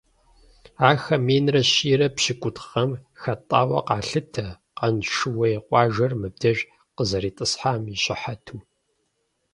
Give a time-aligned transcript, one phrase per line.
[0.89, 4.45] Ахэр минрэ щийрэ пщыкӀутху гъэм хатӀауэ къалъытэ,
[4.77, 6.57] Къаншыуей къуажэр мыбдеж
[6.95, 8.57] къызэритӀысхьам и щыхьэту.